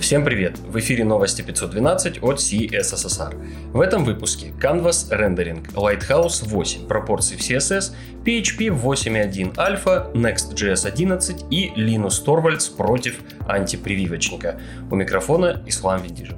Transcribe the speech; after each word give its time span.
Всем 0.00 0.24
привет! 0.24 0.58
В 0.58 0.78
эфире 0.78 1.04
новости 1.04 1.42
512 1.42 2.22
от 2.22 2.36
CSSR. 2.36 3.72
В 3.72 3.80
этом 3.80 4.04
выпуске 4.04 4.52
Canvas 4.60 5.10
Rendering, 5.10 5.66
Lighthouse 5.72 6.46
8, 6.46 6.86
пропорции 6.86 7.36
в 7.36 7.40
CSS, 7.40 7.92
PHP 8.24 8.68
8.1 8.68 9.54
Alpha, 9.54 10.12
Next.js 10.12 10.86
11 10.86 11.46
и 11.50 11.72
Linus 11.76 12.24
Torvalds 12.24 12.76
против 12.76 13.20
антипрививочника. 13.48 14.60
У 14.90 14.96
микрофона 14.96 15.62
Ислам 15.66 16.02
Вендижин. 16.02 16.36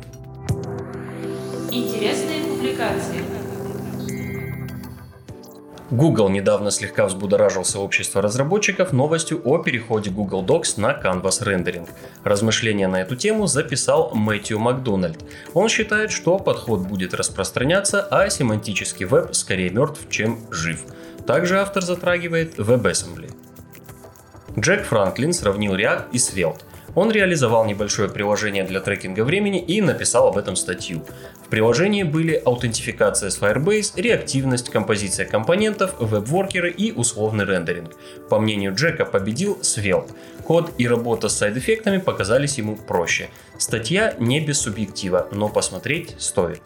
Интересные 1.73 2.45
публикации. 2.45 3.38
Google 5.91 6.29
недавно 6.29 6.71
слегка 6.71 7.07
взбудоражил 7.07 7.65
сообщество 7.65 8.21
разработчиков 8.21 8.93
новостью 8.93 9.41
о 9.45 9.59
переходе 9.59 10.11
Google 10.11 10.45
Docs 10.45 10.79
на 10.79 10.93
Canvas 10.93 11.43
Rendering. 11.43 11.89
Размышления 12.25 12.89
на 12.89 13.01
эту 13.01 13.17
тему 13.17 13.47
записал 13.47 14.11
Мэтью 14.15 14.59
Макдональд. 14.59 15.25
Он 15.55 15.69
считает, 15.71 16.11
что 16.11 16.39
подход 16.39 16.81
будет 16.81 17.15
распространяться, 17.15 18.03
а 18.03 18.29
семантический 18.29 19.07
веб 19.07 19.35
скорее 19.35 19.71
мертв, 19.71 20.01
чем 20.11 20.41
жив. 20.51 20.85
Также 21.27 21.59
автор 21.59 21.83
затрагивает 21.83 22.59
WebAssembly. 22.59 23.33
Джек 24.59 24.85
Франклин 24.85 25.33
сравнил 25.33 25.75
React 25.75 26.11
и 26.13 26.19
Svelte. 26.19 26.68
Он 26.95 27.11
реализовал 27.11 27.65
небольшое 27.65 28.09
приложение 28.09 28.65
для 28.65 28.81
трекинга 28.81 29.25
времени 29.25 29.61
и 29.61 29.81
написал 29.81 30.29
об 30.29 30.39
этом 30.39 30.57
статью. 30.57 31.05
В 31.45 31.49
приложении 31.49 32.03
были 32.03 32.35
аутентификация 32.35 33.31
с 33.31 33.41
Firebase, 33.41 33.93
реактивность, 33.97 34.71
композиция 34.71 35.27
компонентов, 35.27 35.95
веб-воркеры 35.99 36.71
и 36.71 36.93
условный 36.93 37.45
рендеринг. 37.45 37.93
По 38.29 38.39
мнению 38.39 38.75
Джека 38.75 39.05
победил 39.05 39.59
Svelte. 39.63 40.13
Код 40.45 40.73
и 40.79 40.89
работа 40.89 41.29
с 41.29 41.37
сайд-эффектами 41.37 41.99
показались 41.99 42.59
ему 42.59 42.77
проще. 42.77 43.29
Статья 43.59 44.15
не 44.19 44.41
без 44.41 44.61
субъектива, 44.61 45.29
но 45.33 45.49
посмотреть 45.49 46.15
стоит. 46.19 46.63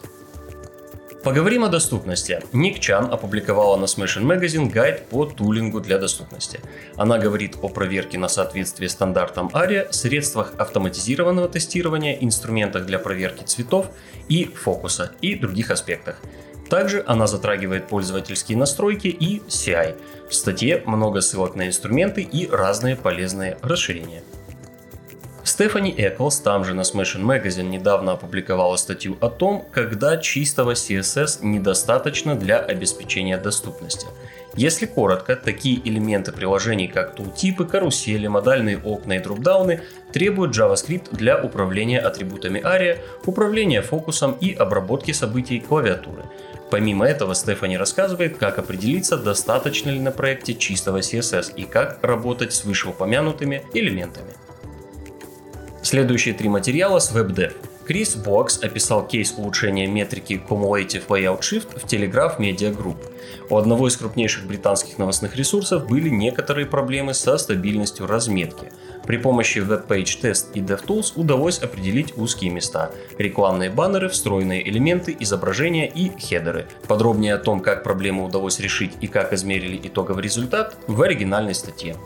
Поговорим 1.23 1.63
о 1.63 1.69
доступности. 1.69 2.41
Ник 2.51 2.81
Чан 2.81 3.05
опубликовала 3.05 3.77
на 3.77 3.85
Smashing 3.85 4.23
Magazine 4.23 4.69
гайд 4.69 5.07
по 5.07 5.25
тулингу 5.25 5.79
для 5.79 5.97
доступности. 5.97 6.59
Она 6.97 7.17
говорит 7.17 7.55
о 7.61 7.69
проверке 7.69 8.17
на 8.17 8.27
соответствие 8.27 8.89
стандартам 8.89 9.47
ARIA, 9.53 9.87
средствах 9.93 10.53
автоматизированного 10.57 11.47
тестирования, 11.47 12.17
инструментах 12.19 12.85
для 12.85 12.99
проверки 12.99 13.43
цветов 13.45 13.85
и 14.27 14.43
фокуса 14.43 15.13
и 15.21 15.35
других 15.35 15.71
аспектах. 15.71 16.17
Также 16.69 17.01
она 17.07 17.25
затрагивает 17.25 17.87
пользовательские 17.87 18.57
настройки 18.57 19.07
и 19.07 19.39
CI. 19.47 19.95
В 20.29 20.35
статье 20.35 20.83
много 20.85 21.21
ссылок 21.21 21.55
на 21.55 21.67
инструменты 21.67 22.21
и 22.21 22.49
разные 22.49 22.97
полезные 22.97 23.57
расширения. 23.61 24.23
Стефани 25.43 25.93
Эклс 25.97 26.39
там 26.39 26.63
же 26.63 26.73
на 26.73 26.81
Smashing 26.81 27.21
Magazine 27.21 27.67
недавно 27.67 28.13
опубликовала 28.13 28.77
статью 28.77 29.17
о 29.19 29.29
том, 29.29 29.65
когда 29.71 30.15
чистого 30.15 30.71
CSS 30.71 31.39
недостаточно 31.41 32.35
для 32.35 32.59
обеспечения 32.59 33.37
доступности. 33.37 34.07
Если 34.55 34.85
коротко, 34.85 35.35
такие 35.35 35.81
элементы 35.87 36.31
приложений, 36.31 36.87
как 36.87 37.15
тултипы, 37.15 37.65
карусели, 37.65 38.27
модальные 38.27 38.77
окна 38.77 39.13
и 39.13 39.19
дропдауны, 39.19 39.81
требуют 40.13 40.55
JavaScript 40.55 41.07
для 41.11 41.37
управления 41.41 41.99
атрибутами 41.99 42.59
ARIA, 42.59 42.99
управления 43.25 43.81
фокусом 43.81 44.37
и 44.39 44.53
обработки 44.53 45.11
событий 45.11 45.59
клавиатуры. 45.59 46.23
Помимо 46.71 47.05
этого, 47.05 47.35
Стефани 47.35 47.77
рассказывает, 47.77 48.37
как 48.37 48.59
определиться, 48.59 49.17
достаточно 49.17 49.89
ли 49.89 49.99
на 49.99 50.11
проекте 50.11 50.53
чистого 50.53 50.99
CSS 50.99 51.53
и 51.55 51.65
как 51.65 51.99
работать 52.01 52.53
с 52.53 52.63
вышеупомянутыми 52.63 53.63
элементами. 53.73 54.33
Следующие 55.83 56.33
три 56.33 56.47
материала 56.47 56.99
с 56.99 57.13
WebDev. 57.13 57.51
Крис 57.85 58.15
Бокс 58.15 58.57
описал 58.63 59.05
кейс 59.05 59.33
улучшения 59.35 59.85
метрики 59.85 60.41
Cumulative 60.49 61.05
Layout 61.09 61.41
Shift 61.41 61.77
в 61.77 61.83
Telegraph 61.83 62.39
Media 62.39 62.73
Group. 62.73 62.95
У 63.49 63.57
одного 63.57 63.89
из 63.89 63.97
крупнейших 63.97 64.47
британских 64.47 64.97
новостных 64.97 65.35
ресурсов 65.35 65.85
были 65.85 66.07
некоторые 66.07 66.67
проблемы 66.67 67.13
со 67.13 67.37
стабильностью 67.37 68.07
разметки. 68.07 68.71
При 69.05 69.17
помощи 69.17 69.57
WebPage 69.57 70.21
Test 70.21 70.53
и 70.53 70.61
DevTools 70.61 71.13
удалось 71.17 71.59
определить 71.59 72.17
узкие 72.17 72.51
места, 72.51 72.91
рекламные 73.17 73.69
баннеры, 73.69 74.07
встроенные 74.07 74.65
элементы, 74.65 75.13
изображения 75.19 75.89
и 75.89 76.17
хедеры. 76.17 76.65
Подробнее 76.87 77.33
о 77.33 77.39
том, 77.39 77.59
как 77.59 77.83
проблему 77.83 78.23
удалось 78.23 78.61
решить 78.61 78.93
и 79.01 79.07
как 79.07 79.33
измерили 79.33 79.77
итоговый 79.85 80.23
результат 80.23 80.77
в 80.87 81.01
оригинальной 81.01 81.53
статье. 81.53 81.97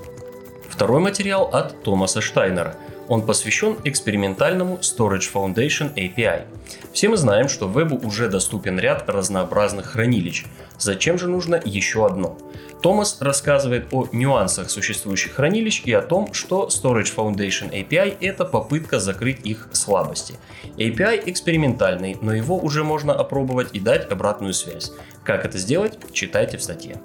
Второй 0.68 1.00
материал 1.00 1.44
от 1.54 1.84
Томаса 1.84 2.22
Штайнера– 2.22 2.76
он 3.08 3.26
посвящен 3.26 3.78
экспериментальному 3.84 4.80
Storage 4.82 5.32
Foundation 5.34 5.94
API. 5.96 6.46
Все 6.92 7.10
мы 7.10 7.18
знаем, 7.18 7.48
что 7.48 7.68
вебу 7.68 8.00
уже 8.06 8.30
доступен 8.30 8.80
ряд 8.80 9.10
разнообразных 9.10 9.88
хранилищ. 9.88 10.46
Зачем 10.78 11.18
же 11.18 11.28
нужно 11.28 11.62
еще 11.64 12.06
одно? 12.06 12.38
Томас 12.82 13.18
рассказывает 13.22 13.88
о 13.92 14.08
нюансах 14.12 14.70
существующих 14.70 15.34
хранилищ 15.34 15.82
и 15.86 15.94
о 15.94 16.02
том, 16.02 16.34
что 16.34 16.68
Storage 16.68 17.16
Foundation 17.16 17.72
API– 17.72 18.18
это 18.22 18.46
попытка 18.46 19.00
закрыть 19.00 19.40
их 19.44 19.70
слабости. 19.72 20.36
API 20.78 21.24
экспериментальный, 21.26 22.18
но 22.22 22.34
его 22.34 22.58
уже 22.58 22.84
можно 22.84 23.14
опробовать 23.14 23.70
и 23.74 23.80
дать 23.80 24.12
обратную 24.12 24.54
связь. 24.54 24.92
Как 25.24 25.44
это 25.46 25.58
сделать, 25.58 25.98
читайте 26.14 26.58
в 26.58 26.64
статье. 26.64 27.02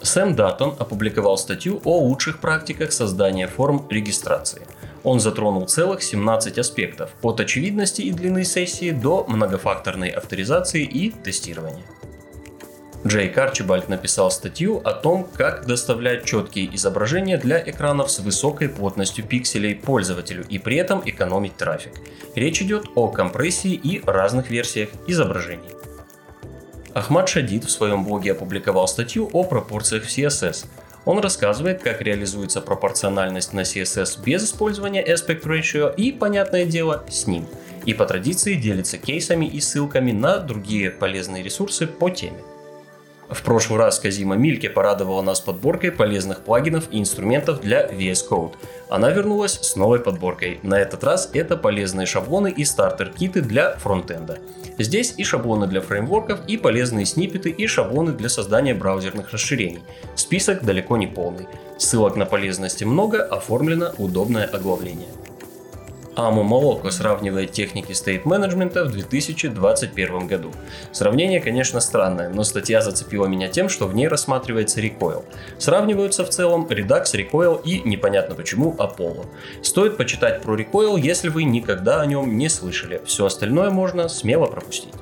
Сэм 0.00 0.34
Даттон 0.34 0.74
опубликовал 0.78 1.36
статью 1.36 1.80
о 1.84 1.98
лучших 1.98 2.38
практиках 2.38 2.92
создания 2.92 3.48
форм 3.48 3.86
регистрации– 3.90 4.62
он 5.06 5.20
затронул 5.20 5.66
целых 5.66 6.02
17 6.02 6.58
аспектов, 6.58 7.10
от 7.22 7.38
очевидности 7.38 8.02
и 8.02 8.10
длины 8.10 8.42
сессии 8.42 8.90
до 8.90 9.24
многофакторной 9.28 10.08
авторизации 10.08 10.82
и 10.82 11.10
тестирования. 11.10 11.84
Джейк 13.06 13.38
Арчибальд 13.38 13.88
написал 13.88 14.32
статью 14.32 14.80
о 14.84 14.92
том, 14.92 15.28
как 15.32 15.64
доставлять 15.64 16.24
четкие 16.24 16.74
изображения 16.74 17.38
для 17.38 17.62
экранов 17.62 18.10
с 18.10 18.18
высокой 18.18 18.68
плотностью 18.68 19.24
пикселей 19.24 19.76
пользователю 19.76 20.44
и 20.48 20.58
при 20.58 20.76
этом 20.76 21.00
экономить 21.04 21.56
трафик. 21.56 21.92
Речь 22.34 22.60
идет 22.60 22.86
о 22.96 23.06
компрессии 23.06 23.74
и 23.74 24.02
разных 24.04 24.50
версиях 24.50 24.88
изображений. 25.06 25.70
Ахмад 26.94 27.28
Шадид 27.28 27.62
в 27.62 27.70
своем 27.70 28.04
блоге 28.04 28.32
опубликовал 28.32 28.88
статью 28.88 29.30
о 29.32 29.44
пропорциях 29.44 30.02
в 30.02 30.08
CSS, 30.08 30.66
он 31.06 31.20
рассказывает, 31.20 31.82
как 31.82 32.02
реализуется 32.02 32.60
пропорциональность 32.60 33.54
на 33.54 33.60
CSS 33.60 34.22
без 34.22 34.44
использования 34.44 35.02
aspect 35.02 35.44
ratio 35.44 35.94
и, 35.94 36.12
понятное 36.12 36.66
дело, 36.66 37.04
с 37.08 37.26
ним. 37.26 37.46
И 37.86 37.94
по 37.94 38.04
традиции 38.04 38.54
делится 38.54 38.98
кейсами 38.98 39.46
и 39.46 39.60
ссылками 39.60 40.10
на 40.10 40.38
другие 40.38 40.90
полезные 40.90 41.44
ресурсы 41.44 41.86
по 41.86 42.10
теме. 42.10 42.42
В 43.28 43.42
прошлый 43.42 43.80
раз 43.80 43.98
Казима 43.98 44.36
Мильке 44.36 44.70
порадовала 44.70 45.20
нас 45.20 45.40
подборкой 45.40 45.90
полезных 45.90 46.42
плагинов 46.42 46.84
и 46.92 47.00
инструментов 47.00 47.60
для 47.60 47.84
VS 47.84 48.28
Code. 48.30 48.52
Она 48.88 49.10
вернулась 49.10 49.58
с 49.60 49.74
новой 49.74 49.98
подборкой. 49.98 50.60
На 50.62 50.78
этот 50.78 51.02
раз 51.02 51.30
это 51.32 51.56
полезные 51.56 52.06
шаблоны 52.06 52.52
и 52.56 52.64
стартер-киты 52.64 53.40
для 53.40 53.76
фронтенда. 53.76 54.38
Здесь 54.78 55.14
и 55.16 55.24
шаблоны 55.24 55.66
для 55.66 55.80
фреймворков, 55.80 56.40
и 56.46 56.56
полезные 56.56 57.04
сниппеты, 57.04 57.50
и 57.50 57.66
шаблоны 57.66 58.12
для 58.12 58.28
создания 58.28 58.74
браузерных 58.74 59.32
расширений. 59.32 59.82
Список 60.14 60.64
далеко 60.64 60.96
не 60.96 61.08
полный. 61.08 61.48
Ссылок 61.78 62.14
на 62.14 62.26
полезности 62.26 62.84
много, 62.84 63.24
оформлено 63.24 63.92
удобное 63.98 64.44
оглавление. 64.44 65.08
Аму 66.16 66.42
Молоко 66.42 66.90
сравнивает 66.90 67.52
техники 67.52 67.92
стейт-менеджмента 67.92 68.84
в 68.84 68.90
2021 68.90 70.26
году. 70.26 70.50
Сравнение, 70.90 71.40
конечно, 71.40 71.78
странное, 71.80 72.30
но 72.30 72.42
статья 72.42 72.80
зацепила 72.80 73.26
меня 73.26 73.48
тем, 73.48 73.68
что 73.68 73.86
в 73.86 73.94
ней 73.94 74.08
рассматривается 74.08 74.80
Recoil. 74.80 75.24
Сравниваются 75.58 76.24
в 76.24 76.30
целом 76.30 76.66
Redux, 76.66 77.04
Recoil 77.12 77.60
и, 77.62 77.82
непонятно 77.86 78.34
почему, 78.34 78.74
Apollo. 78.78 79.26
Стоит 79.62 79.98
почитать 79.98 80.40
про 80.40 80.56
Recoil, 80.56 80.98
если 80.98 81.28
вы 81.28 81.44
никогда 81.44 82.00
о 82.00 82.06
нем 82.06 82.38
не 82.38 82.48
слышали. 82.48 83.02
Все 83.04 83.26
остальное 83.26 83.70
можно 83.70 84.08
смело 84.08 84.46
пропустить. 84.46 84.94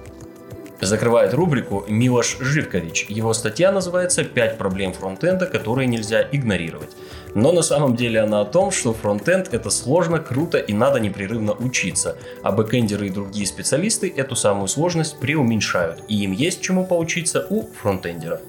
Закрывает 0.80 1.32
рубрику 1.32 1.84
Милош 1.88 2.36
Живкович. 2.40 3.06
Его 3.08 3.32
статья 3.32 3.72
называется 3.72 4.22
«5 4.22 4.56
проблем 4.56 4.92
фронтенда, 4.92 5.46
которые 5.46 5.86
нельзя 5.86 6.28
игнорировать». 6.30 6.90
Но 7.34 7.52
на 7.52 7.62
самом 7.62 7.96
деле 7.96 8.20
она 8.20 8.40
о 8.40 8.44
том, 8.44 8.70
что 8.70 8.92
фронтенд 8.92 9.52
это 9.52 9.70
сложно, 9.70 10.18
круто 10.18 10.58
и 10.58 10.72
надо 10.72 11.00
непрерывно 11.00 11.52
учиться, 11.52 12.16
а 12.42 12.52
бэкэндеры 12.52 13.06
и 13.06 13.10
другие 13.10 13.46
специалисты 13.46 14.12
эту 14.14 14.36
самую 14.36 14.68
сложность 14.68 15.18
преуменьшают, 15.18 16.04
и 16.08 16.22
им 16.22 16.32
есть 16.32 16.60
чему 16.60 16.86
поучиться 16.86 17.46
у 17.50 17.66
фронтендеров. 17.66 18.40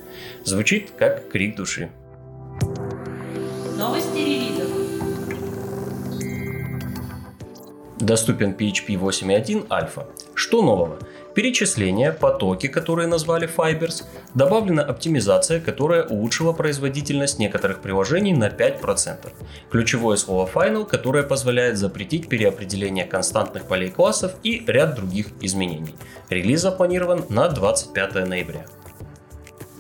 Звучит 0.44 0.92
как 0.98 1.30
крик 1.30 1.56
души. 1.56 1.90
Новости 3.78 4.18
релизов. 4.18 4.68
Доступен 8.00 8.52
PHP 8.52 9.00
8.1 9.00 9.68
альфа. 9.72 10.08
Что 10.36 10.62
нового? 10.62 11.00
Перечисления, 11.36 12.12
потоки, 12.12 12.68
которые 12.68 13.08
назвали 13.08 13.48
Fibers, 13.48 14.04
добавлена 14.34 14.82
оптимизация, 14.82 15.60
которая 15.60 16.04
улучшила 16.04 16.54
производительность 16.54 17.38
некоторых 17.38 17.82
приложений 17.82 18.34
на 18.34 18.48
5%. 18.48 19.32
Ключевое 19.70 20.18
слово 20.18 20.50
Final, 20.52 20.86
которое 20.86 21.24
позволяет 21.24 21.78
запретить 21.78 22.30
переопределение 22.30 23.06
константных 23.06 23.68
полей 23.68 23.92
классов 23.92 24.34
и 24.44 24.64
ряд 24.66 24.96
других 24.96 25.28
изменений. 25.42 25.96
Релиз 26.30 26.62
запланирован 26.62 27.26
на 27.30 27.50
25 27.50 28.28
ноября. 28.28 28.66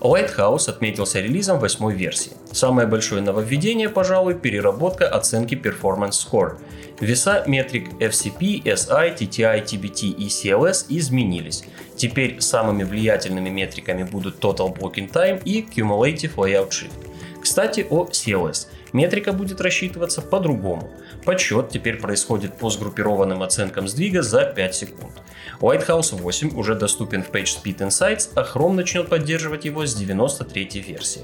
Lighthouse 0.05 0.69
отметился 0.69 1.19
релизом 1.19 1.59
восьмой 1.59 1.95
версии. 1.95 2.31
Самое 2.51 2.87
большое 2.87 3.21
нововведение, 3.21 3.89
пожалуй, 3.89 4.35
переработка 4.35 5.07
оценки 5.07 5.55
Performance 5.55 6.11
Score. 6.11 6.57
Веса 6.99 7.43
метрик 7.47 7.89
FCP, 7.99 8.63
SI, 8.63 9.17
TTI, 9.17 9.63
TBT 9.65 10.07
и 10.09 10.27
CLS 10.27 10.85
изменились. 10.89 11.63
Теперь 11.95 12.39
самыми 12.39 12.83
влиятельными 12.83 13.49
метриками 13.49 14.03
будут 14.03 14.39
Total 14.39 14.73
Blocking 14.73 15.11
Time 15.11 15.41
и 15.43 15.61
Cumulative 15.61 16.35
Layout 16.35 16.69
Shift. 16.69 17.04
Кстати, 17.45 17.85
о 17.87 18.05
CLS. 18.05 18.69
Метрика 18.91 19.31
будет 19.31 19.61
рассчитываться 19.61 20.23
по-другому. 20.23 20.89
Подсчет 21.25 21.69
теперь 21.69 21.97
происходит 21.97 22.57
по 22.57 22.71
сгруппированным 22.71 23.43
оценкам 23.43 23.87
сдвига 23.87 24.23
за 24.23 24.45
5 24.45 24.75
секунд. 24.75 25.13
Lighthouse 25.61 26.15
8 26.15 26.57
уже 26.57 26.73
доступен 26.73 27.21
в 27.21 27.29
PageSpeed 27.29 27.77
Insights, 27.77 28.29
а 28.33 28.41
Chrome 28.41 28.73
начнет 28.73 29.09
поддерживать 29.09 29.63
его 29.63 29.85
с 29.85 29.93
93 29.93 30.81
версии. 30.81 31.21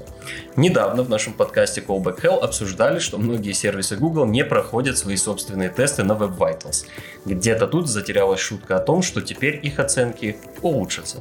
Недавно 0.54 1.02
в 1.02 1.10
нашем 1.10 1.32
подкасте 1.32 1.80
Callback 1.80 2.22
Hell 2.22 2.38
обсуждали, 2.38 3.00
что 3.00 3.18
многие 3.18 3.52
сервисы 3.52 3.96
Google 3.96 4.26
не 4.26 4.44
проходят 4.44 4.96
свои 4.96 5.16
собственные 5.16 5.70
тесты 5.70 6.04
на 6.04 6.12
Web 6.12 6.38
Vitals. 6.38 6.86
Где-то 7.24 7.66
тут 7.66 7.88
затерялась 7.88 8.38
шутка 8.38 8.76
о 8.76 8.80
том, 8.80 9.02
что 9.02 9.22
теперь 9.22 9.58
их 9.60 9.80
оценки 9.80 10.36
улучшатся. 10.62 11.20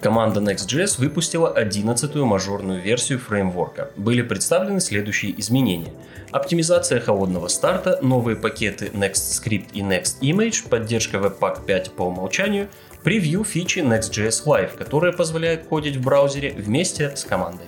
Команда 0.00 0.40
Next.js 0.40 0.98
выпустила 0.98 1.54
11-ю 1.54 2.24
мажорную 2.24 2.80
версию 2.80 3.18
фреймворка. 3.18 3.90
Были 3.96 4.22
представлены 4.22 4.80
следующие 4.80 5.38
изменения. 5.38 5.92
Оптимизация 6.30 7.00
холодного 7.00 7.48
старта, 7.48 7.98
новые 8.00 8.36
пакеты 8.36 8.86
NextScript 8.94 9.72
и 9.74 9.82
NextImage, 9.82 10.68
поддержка 10.70 11.18
Webpack 11.18 11.66
5 11.66 11.90
по 11.92 12.04
умолчанию, 12.04 12.68
превью 13.02 13.44
фичи 13.44 13.80
Next.js 13.80 14.44
Live, 14.46 14.78
которая 14.78 15.12
позволяет 15.12 15.66
кодить 15.66 15.96
в 15.96 16.02
браузере 16.02 16.52
вместе 16.52 17.14
с 17.14 17.24
командой. 17.24 17.66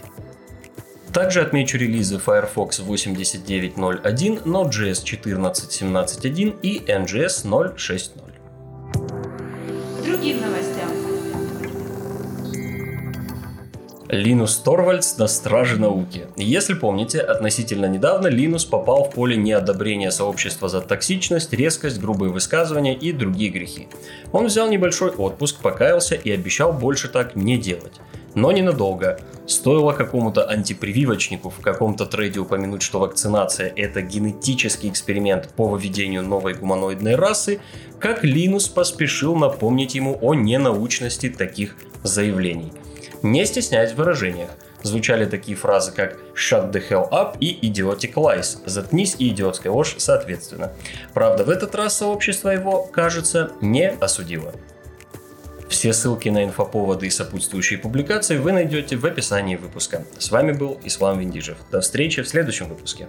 Также 1.12 1.42
отмечу 1.42 1.76
релизы 1.76 2.18
Firefox 2.18 2.80
89.01, 2.80 4.44
Node.js 4.44 5.04
14.17.1 5.04 6.60
и 6.62 6.78
NGS 6.78 7.44
0.6.0. 7.44 8.32
Другим 10.02 10.40
новостям. 10.40 10.91
Линус 14.12 14.58
Торвальдс 14.58 15.16
на 15.16 15.26
страже 15.26 15.80
науки. 15.80 16.26
Если 16.36 16.74
помните, 16.74 17.18
относительно 17.18 17.86
недавно 17.86 18.26
Линус 18.26 18.66
попал 18.66 19.04
в 19.04 19.10
поле 19.10 19.38
неодобрения 19.38 20.10
сообщества 20.10 20.68
за 20.68 20.82
токсичность, 20.82 21.54
резкость, 21.54 21.98
грубые 21.98 22.30
высказывания 22.30 22.94
и 22.94 23.12
другие 23.12 23.48
грехи. 23.48 23.88
Он 24.30 24.48
взял 24.48 24.68
небольшой 24.68 25.12
отпуск, 25.12 25.62
покаялся 25.62 26.14
и 26.14 26.30
обещал 26.30 26.74
больше 26.74 27.08
так 27.08 27.36
не 27.36 27.56
делать. 27.56 28.02
Но 28.34 28.52
ненадолго. 28.52 29.18
Стоило 29.46 29.94
какому-то 29.94 30.46
антипрививочнику 30.46 31.48
в 31.48 31.60
каком-то 31.60 32.04
трейде 32.04 32.40
упомянуть, 32.40 32.82
что 32.82 32.98
вакцинация– 32.98 33.72
это 33.76 34.02
генетический 34.02 34.90
эксперимент 34.90 35.48
по 35.56 35.66
выведению 35.66 36.22
новой 36.22 36.52
гуманоидной 36.52 37.14
расы, 37.14 37.60
как 37.98 38.24
Линус 38.24 38.68
поспешил 38.68 39.36
напомнить 39.36 39.94
ему 39.94 40.18
о 40.20 40.34
ненаучности 40.34 41.30
таких 41.30 41.76
заявлений– 42.02 42.74
не 43.22 43.44
стесняясь 43.46 43.92
в 43.92 43.96
выражениях. 43.96 44.50
Звучали 44.82 45.26
такие 45.26 45.56
фразы, 45.56 45.92
как 45.92 46.18
«shut 46.34 46.72
the 46.72 46.82
hell 46.88 47.08
up» 47.10 47.36
и 47.38 47.68
«idiotic 47.68 48.14
lies»– 48.14 48.58
«заткнись» 48.66 49.14
и 49.18 49.28
«идиотская 49.28 49.72
ложь» 49.72 49.94
соответственно. 49.98 50.72
Правда, 51.14 51.44
в 51.44 51.50
этот 51.50 51.74
раз 51.74 51.96
сообщество 51.98 52.48
его, 52.48 52.82
кажется, 52.82 53.52
не 53.60 53.90
осудило. 53.90 54.52
Все 55.68 55.92
ссылки 55.92 56.28
на 56.28 56.44
инфоповоды 56.44 57.06
и 57.06 57.10
сопутствующие 57.10 57.78
публикации 57.78 58.36
вы 58.36 58.52
найдете 58.52 58.96
в 58.96 59.06
описании 59.06 59.56
выпуска. 59.56 60.04
С 60.18 60.30
вами 60.30 60.52
был 60.52 60.78
Ислам 60.84 61.18
Виндижев. 61.18 61.56
До 61.70 61.80
встречи 61.80 62.20
в 62.22 62.28
следующем 62.28 62.68
выпуске. 62.68 63.08